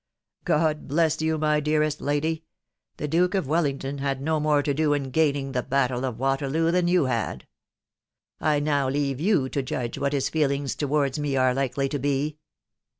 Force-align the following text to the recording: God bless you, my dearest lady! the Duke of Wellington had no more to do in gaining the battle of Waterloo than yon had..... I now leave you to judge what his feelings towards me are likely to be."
God 0.45 0.87
bless 0.87 1.21
you, 1.21 1.37
my 1.37 1.59
dearest 1.59 2.01
lady! 2.01 2.43
the 2.97 3.07
Duke 3.07 3.35
of 3.35 3.47
Wellington 3.47 3.99
had 3.99 4.19
no 4.19 4.39
more 4.39 4.63
to 4.63 4.73
do 4.73 4.93
in 4.93 5.11
gaining 5.11 5.51
the 5.51 5.61
battle 5.61 6.05
of 6.05 6.17
Waterloo 6.17 6.71
than 6.71 6.87
yon 6.87 7.05
had..... 7.05 7.47
I 8.39 8.59
now 8.59 8.89
leave 8.89 9.19
you 9.21 9.47
to 9.49 9.61
judge 9.61 9.99
what 9.99 10.13
his 10.13 10.27
feelings 10.27 10.73
towards 10.73 11.19
me 11.19 11.35
are 11.35 11.53
likely 11.53 11.87
to 11.89 11.99
be." 11.99 12.39